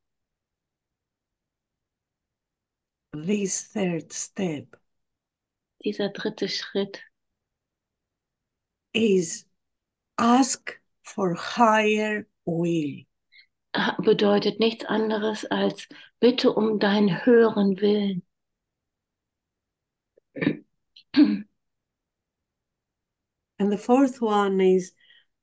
[3.12, 4.76] This third step
[5.84, 7.02] Dieser dritte Schritt
[8.92, 9.46] is
[10.18, 13.06] ask for higher will.
[14.02, 15.88] Bedeutet nichts anderes als
[16.20, 18.22] bitte um deinen höheren Willen.
[23.58, 24.92] And the fourth one is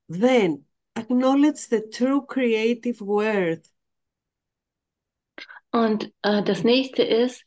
[0.07, 0.65] then
[0.95, 3.69] acknowledge the true creative worth
[5.71, 7.43] Und äh, das nächste ist,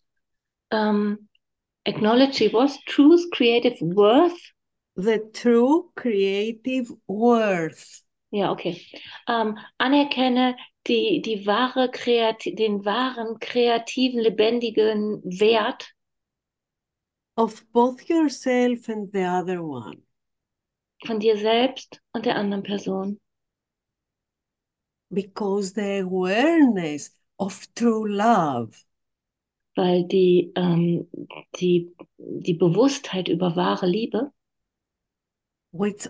[0.73, 1.29] ähm,
[1.85, 2.77] acknowledge was?
[2.87, 4.57] Truth, creative worth?
[4.97, 8.81] the true creative worth Ja, okay.
[9.29, 10.57] Ähm, anerkenne
[10.87, 15.93] die, die wahre kreati den wahren, kreativen, lebendigen Wert
[17.37, 20.03] of both yourself and the other one.
[21.05, 23.21] von dir selbst und der anderen Person.
[25.11, 28.75] Because the awareness of true love
[29.77, 31.07] Weil die, ähm,
[31.61, 34.33] die, die Bewusstheit über wahre Liebe,
[35.71, 36.09] which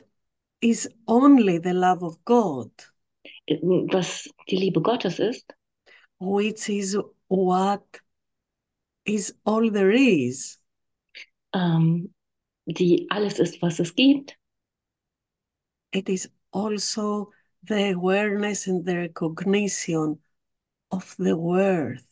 [0.60, 2.70] is only the love of God,
[3.48, 5.52] was die Liebe Gottes ist,
[6.18, 6.96] which is
[7.28, 8.00] what
[9.04, 10.58] is all there is,
[11.52, 12.14] um, ähm,
[12.66, 14.36] die alles ist, was es gibt,
[15.92, 17.30] it is also
[17.62, 20.18] the awareness and the recognition
[20.90, 22.04] of the worth,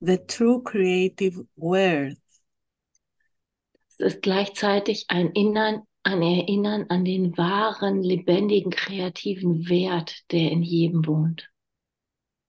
[0.00, 2.18] the true creative worth.
[3.88, 10.62] Es ist gleichzeitig ein Innern, ein Erinnern an den wahren, lebendigen, kreativen Wert, der in
[10.62, 11.52] jedem wohnt.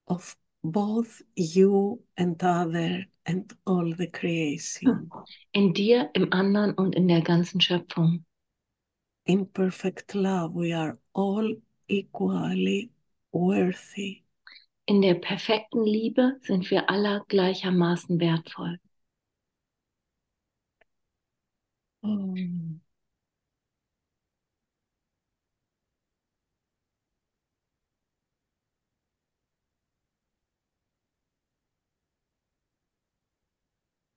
[0.06, 5.10] of both you and other and all the creation.
[5.52, 8.24] In dir, im anderen und in der ganzen Schöpfung.
[9.26, 11.56] In perfect love, we are all
[11.88, 12.90] equally
[13.32, 14.22] worthy.
[14.86, 18.78] In der perfekten Liebe sind wir alle gleichermaßen wertvoll.
[22.02, 22.34] Oh.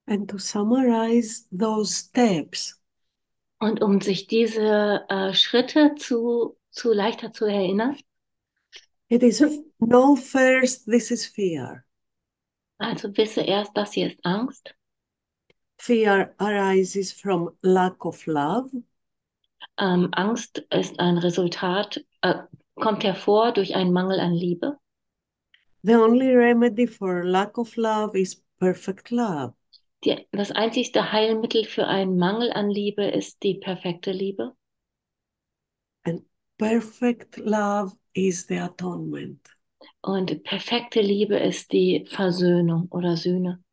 [0.08, 2.80] And to summarize those steps,
[3.60, 7.98] Und um sich diese äh, Schritte zu, zu leichter zu erinnern,
[9.10, 9.44] it is
[9.80, 11.84] know first this is fear.
[12.80, 14.74] also wisse erst, das hier ist Angst.
[15.80, 18.70] Fear arises from lack of love.
[19.80, 22.36] Ähm, Angst ist ein Resultat, äh,
[22.76, 24.78] kommt hervor durch einen Mangel an Liebe.
[25.84, 29.54] The only remedy for lack of love is perfect love.
[30.04, 34.56] Die, das einzigste Heilmittel für einen Mangel an Liebe ist die perfekte Liebe.
[36.06, 36.24] And
[36.58, 39.40] perfect love is the atonement.
[40.02, 43.64] Und perfekte Liebe ist die Versöhnung oder Sühne.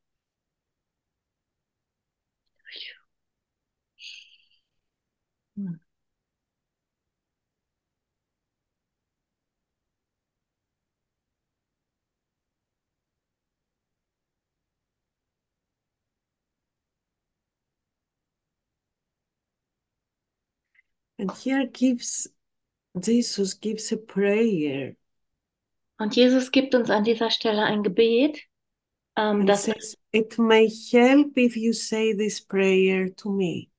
[21.25, 22.29] And here gives
[23.01, 24.95] Jesus gives a prayer
[25.99, 28.43] Und Jesus gibt uns an dieser Stelle ein Gebet,
[29.17, 33.71] ähm, and das, says, It may help if you say this prayer to me.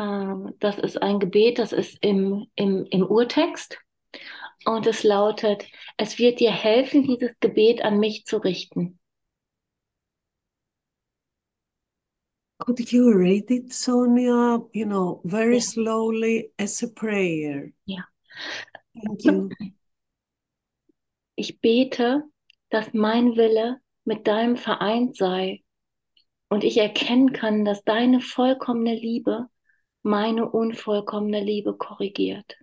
[0.00, 3.78] ähm, das ist ein Gebet, das ist im, im, im Urtext.
[4.64, 5.66] Und es lautet,
[5.96, 8.98] es wird dir helfen, dieses Gebet an mich zu richten.
[12.64, 14.58] Could you read it, Sonia?
[14.72, 15.60] You know, very Yeah.
[15.60, 17.72] slowly as a prayer.
[17.86, 18.04] Ja.
[18.94, 19.50] Thank you.
[21.36, 22.22] Ich bete,
[22.70, 25.62] dass mein Wille mit deinem vereint sei
[26.48, 29.48] und ich erkennen kann, dass deine vollkommene Liebe
[30.02, 32.56] meine unvollkommene Liebe korrigiert.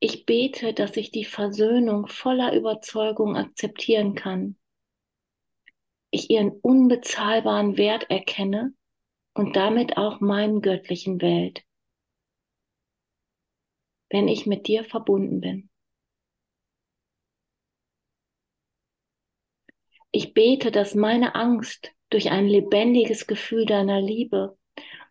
[0.00, 4.56] Ich bete, dass ich die Versöhnung voller Überzeugung akzeptieren kann.
[6.10, 8.74] Ich ihren unbezahlbaren Wert erkenne
[9.34, 11.62] und damit auch meinen göttlichen Welt,
[14.10, 15.70] wenn ich mit dir verbunden bin.
[20.12, 24.58] Ich bete, dass meine Angst durch ein lebendiges Gefühl deiner Liebe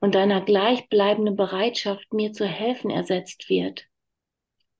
[0.02, 3.88] und deiner gleichbleibenden Bereitschaft, mir zu helfen, ersetzt wird,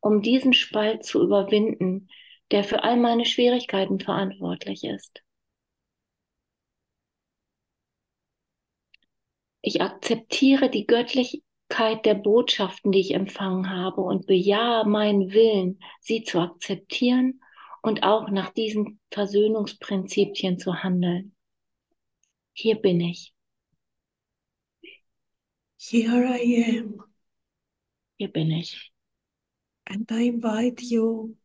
[0.02, 2.10] um diesen Spalt zu überwinden,
[2.52, 5.24] der für all meine Schwierigkeiten verantwortlich ist.
[9.62, 16.24] Ich akzeptiere die Göttlichkeit der Botschaften, die ich empfangen habe und bejahe meinen Willen, sie
[16.24, 17.42] zu akzeptieren
[17.82, 21.36] und auch nach diesen Versöhnungsprinzipien zu handeln.
[22.54, 23.34] Hier bin ich,
[25.78, 27.06] Here I am.
[28.18, 28.92] hier bin ich.
[29.86, 31.36] And I invite you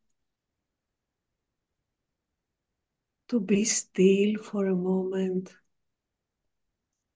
[3.29, 5.57] to be still for a moment.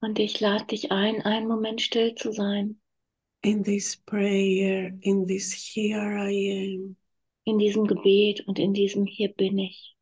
[0.00, 2.80] Und ich lade dich ein, einen Moment still zu sein.
[3.42, 6.96] In this prayer, in this here I am.
[7.44, 9.97] In diesem Gebet und in diesem Hier bin ich.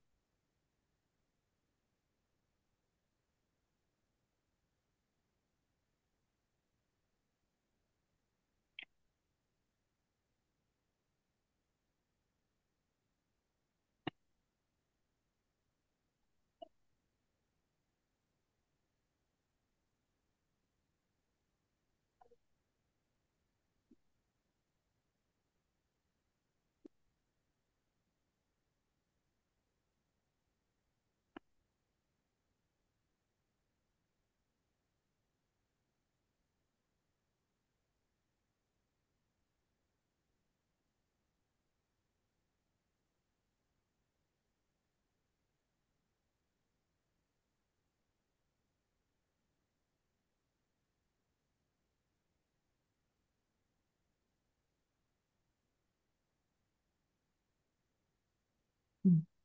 [59.07, 59.36] Mm.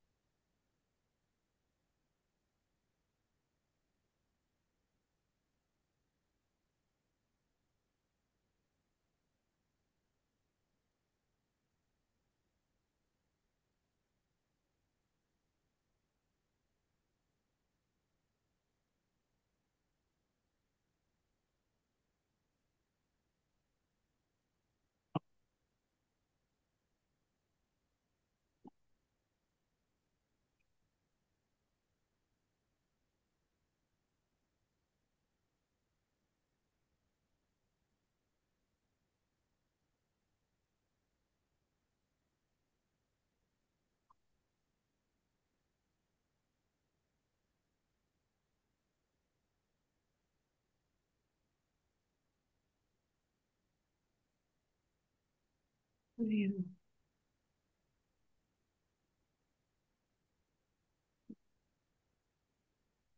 [56.27, 56.47] Yeah.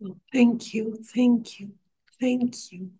[0.03, 1.71] Oh, Thank you, thank you,
[2.19, 2.91] thank you.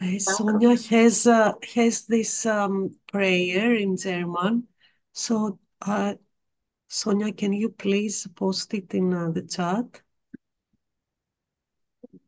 [0.00, 4.68] Uh, Sonia has uh, has this um, prayer in German.
[5.12, 6.14] So, uh,
[6.88, 10.00] Sonia, can you please post it in uh, the chat?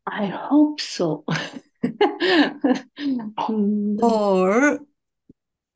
[0.06, 1.24] I hope so.
[4.02, 4.80] Or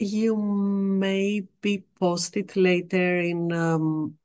[0.02, 4.18] you maybe post it later in um,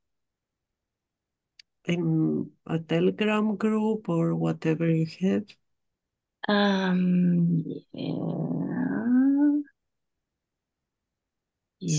[1.86, 5.44] in a Telegram group or whatever you have.
[6.48, 8.28] Um, yeah.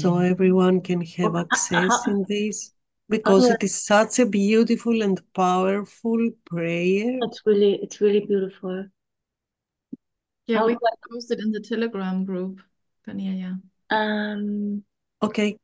[0.02, 0.30] so Yeah.
[0.30, 2.74] everyone can have Oh, access how- in this
[3.10, 7.18] because how- it is such a beautiful and powerful prayer.
[7.24, 8.86] It's really, it's really beautiful.
[10.48, 12.62] Yeah, How we do I- can post it in the Telegram group,
[13.06, 13.60] Cornelia.
[13.90, 14.84] Um,
[15.22, 15.60] Okay,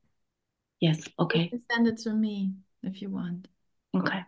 [0.79, 2.53] yes, You okay, can send it to me
[2.83, 3.47] if you want.
[3.93, 4.25] okay.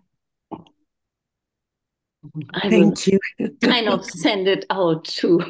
[2.54, 3.20] I will thank you.
[3.62, 5.42] kind of send it out too.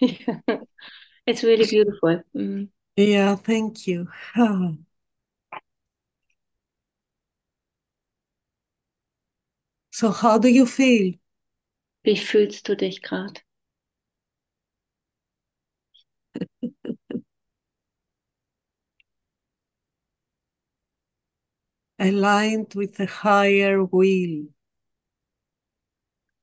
[0.00, 0.40] Yeah.
[1.26, 2.22] It's really beautiful.
[2.36, 2.68] Mm.
[2.96, 4.08] Yeah, thank you.
[9.92, 11.14] So how do you feel?
[12.04, 13.40] Wie fühlst du dich gerade?
[21.98, 24.48] Aligned with a higher will.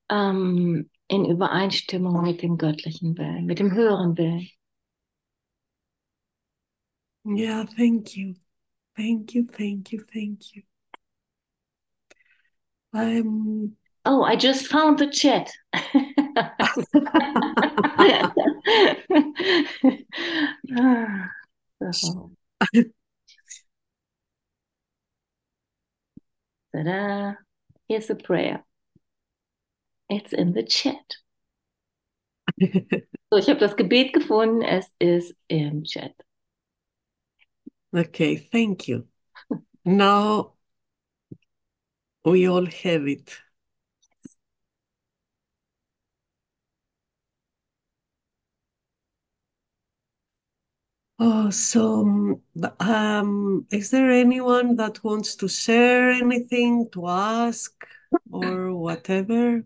[0.09, 4.47] Ähm, in Übereinstimmung mit dem göttlichen Willen, mit dem höheren Willen.
[7.25, 8.35] Yeah, thank you.
[8.95, 10.63] Thank you, thank you, thank you.
[12.93, 15.51] I'm Oh, I just found the chat.
[18.03, 18.33] Ah,
[21.91, 22.31] so.
[26.73, 27.33] Ta-da.
[27.87, 28.63] Here's a prayer.
[30.09, 31.17] It's in the chat.
[33.33, 34.61] So, ich habe das Gebet gefunden.
[34.61, 36.13] Es ist im Chat.
[37.95, 39.07] okay, thank you.
[39.85, 40.55] Now
[42.25, 43.41] we all have it.
[51.23, 52.41] Oh, so
[52.79, 57.85] um, is there anyone that wants to share anything, to ask
[58.31, 59.63] or whatever?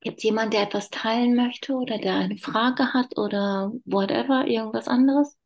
[0.00, 4.88] Gibt es jemanden, der etwas teilen möchte oder der eine Frage hat oder whatever, irgendwas
[4.88, 5.36] anderes?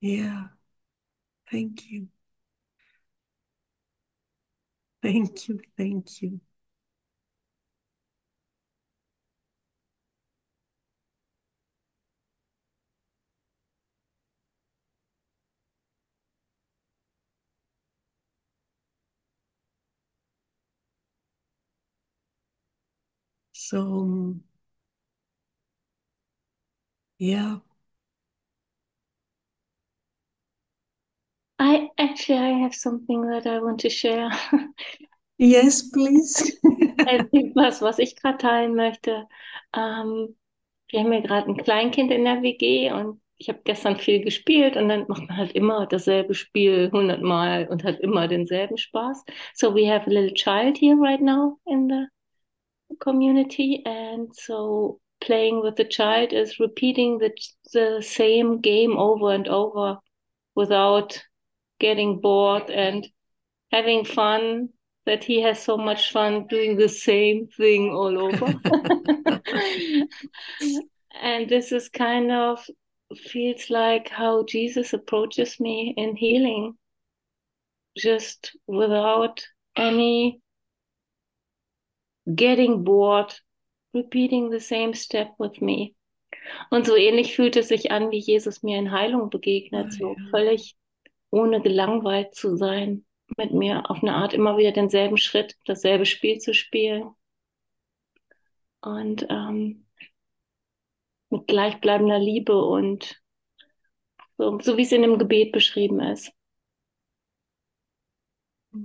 [0.00, 0.57] Yeah.
[1.50, 2.08] Thank you.
[5.02, 5.60] Thank you.
[5.76, 6.40] Thank you.
[23.52, 24.36] So,
[27.18, 27.58] yeah.
[31.58, 34.30] I actually I have something that I want to share.
[35.38, 36.58] Yes, please.
[37.54, 39.28] was, was ich gerade teilen möchte.
[39.72, 40.36] Ähm,
[40.90, 44.76] wir haben ja gerade ein Kleinkind in der WG und ich habe gestern viel gespielt
[44.76, 49.24] und dann macht man halt immer dasselbe Spiel hundertmal und hat immer denselben Spaß.
[49.54, 55.62] So we have a little child here right now in the community and so playing
[55.62, 57.32] with the child is repeating the,
[57.72, 60.00] the same game over and over
[60.56, 61.22] without
[61.78, 63.08] getting bored and
[63.70, 64.70] having fun
[65.06, 68.46] that he has so much fun doing the same thing all over.
[71.20, 72.64] and this is kind of
[73.16, 76.76] feels like how Jesus approaches me in healing,
[77.96, 80.40] just without any
[82.34, 83.34] getting bored,
[83.94, 85.94] repeating the same step with me.
[86.70, 90.16] Und so ähnlich fühlt es sich an, wie Jesus mir in Heilung begegnet, ah, so
[90.30, 90.76] völlig
[91.30, 93.04] ohne gelangweilt zu sein,
[93.36, 97.10] mit mir auf eine Art immer wieder denselben Schritt, dasselbe Spiel zu spielen.
[98.80, 99.86] Und ähm,
[101.30, 103.20] mit gleichbleibender Liebe und
[104.36, 106.32] so, so wie es in dem Gebet beschrieben ist.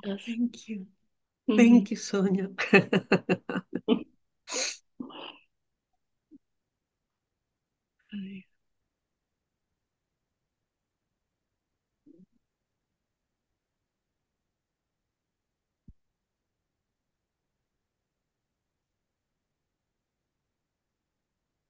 [0.04, 0.24] Das.
[0.26, 0.86] Thank you.
[1.48, 1.58] Mhm.
[1.58, 2.50] Thank you, Sonja.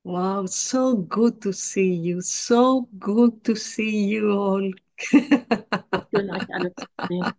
[0.04, 2.22] Wow, so good to see you.
[2.22, 4.72] So good to see you all.
[6.12, 7.34] Schön, euch alle zu sehen.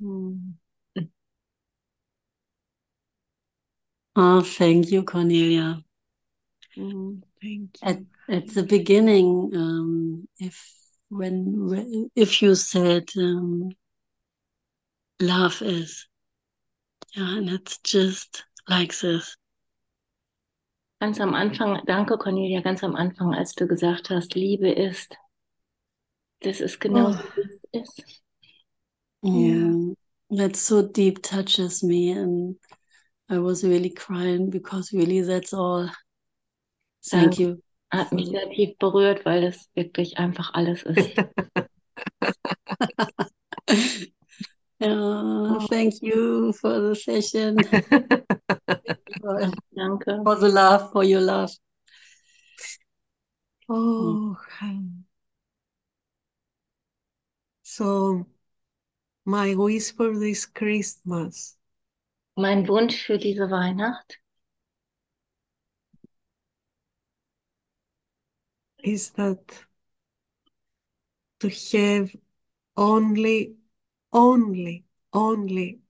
[0.00, 0.54] Hmm.
[4.16, 5.82] Oh, thank you, Cornelia.
[6.76, 7.88] Mm, thank you.
[7.88, 10.64] At, at the beginning, um, if
[11.08, 13.70] when if you said um,
[15.20, 16.06] love is,
[17.14, 19.36] yeah, and it's just like this.
[21.00, 25.16] Ganz am Anfang, danke Cornelia, ganz am Anfang, als du gesagt hast, Liebe ist,
[26.40, 27.14] das ist genau Oh.
[27.72, 28.22] wie es ist.
[29.22, 29.94] Yeah.
[30.30, 32.56] That so deep touches me, and
[33.30, 35.90] I was really crying because really that's all.
[37.02, 37.42] Thank Danke.
[37.42, 37.62] you.
[37.90, 41.10] Hat mich sehr tief berührt, weil das wirklich einfach alles ist.
[44.80, 47.62] Yeah, thank you for the session,
[49.20, 50.24] for, Danke.
[50.24, 51.50] for the love, for your love.
[53.68, 54.36] Oh.
[57.62, 58.26] So,
[59.24, 61.56] my wish for this Christmas
[62.36, 64.18] Mein Wunsch für diese Weihnacht
[68.82, 69.38] is that
[71.40, 72.16] to have
[72.76, 73.56] only,
[74.12, 75.80] only, only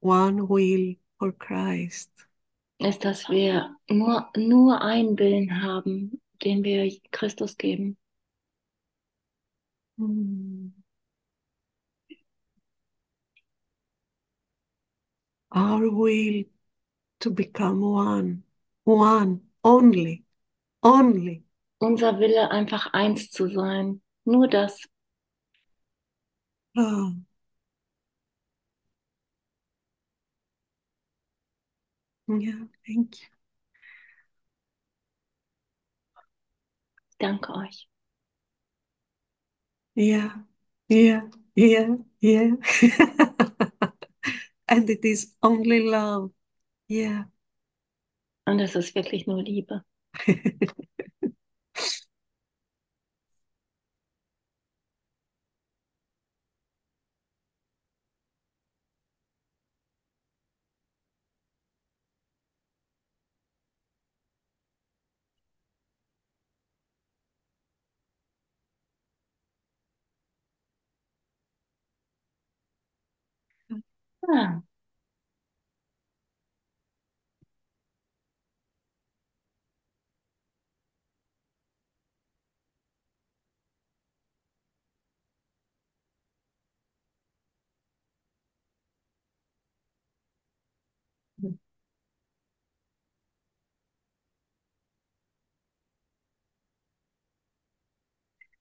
[0.00, 2.10] one will for Christ.
[2.80, 7.96] ist, dass wir nur, nur einen Willen haben, den wir Christus geben.
[9.98, 10.72] Mm.
[15.52, 16.46] Our will
[17.18, 18.44] to become one,
[18.84, 20.24] one, only,
[20.82, 21.44] only.
[21.78, 24.00] Unser Wille, einfach eins zu sein.
[24.24, 24.80] Nur das.
[26.76, 27.12] Oh.
[32.38, 33.28] Yeah, thank you.
[37.20, 37.88] Danke euch.
[39.94, 40.32] Yeah,
[40.88, 41.22] yeah,
[41.54, 42.50] yeah, yeah.
[44.68, 46.30] and it is only love.
[46.88, 47.24] Yeah.
[48.44, 49.82] Und es ist wirklich nur Liebe.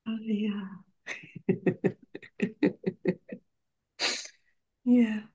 [0.07, 0.67] Oh yeah.
[4.83, 5.28] Yeah.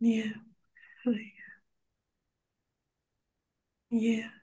[0.00, 0.32] Yeah.
[3.90, 4.39] Yeah.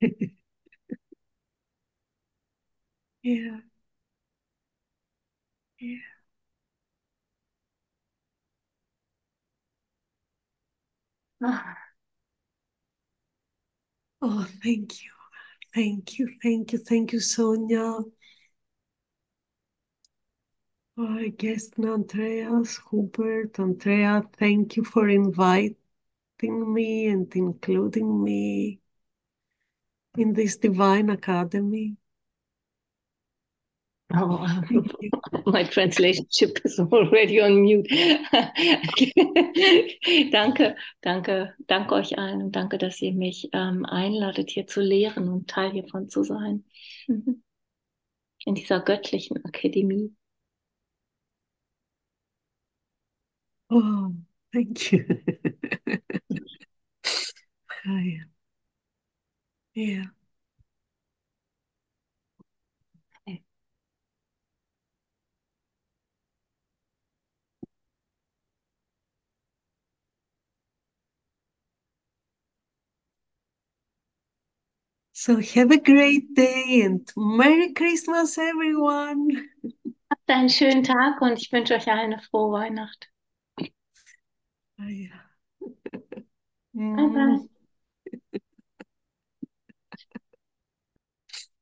[3.22, 3.60] Yeah.
[5.78, 5.98] Yeah.
[11.42, 11.76] Ah,
[14.20, 15.10] Oh, thank you.
[15.74, 16.28] Thank you.
[16.42, 16.78] Thank you.
[16.80, 18.00] Thank you, Sonia.
[20.98, 23.58] Our guest Andreas Hubert.
[23.58, 25.74] Andrea, thank you for inviting
[26.38, 28.80] me and including me
[30.16, 31.96] in this divine academy.
[34.14, 34.62] Oh,
[35.46, 37.88] my translation chip is already on mute.
[40.30, 45.28] danke, danke, danke euch allen und danke, dass ihr mich ähm, einladet, hier zu lehren
[45.28, 46.64] und Teil hiervon zu sein.
[47.08, 50.14] In dieser göttlichen Akademie.
[53.70, 54.12] Oh,
[54.52, 55.04] thank you.
[57.88, 58.35] Oh, yeah.
[59.76, 60.06] Yeah.
[75.12, 79.48] So have a great day and Merry Christmas, everyone.
[80.10, 83.10] Habt einen schönen Tag und ich wünsche euch eine frohe Weihnacht.
[84.80, 85.20] Oh, yeah.
[86.72, 87.48] Bye bye.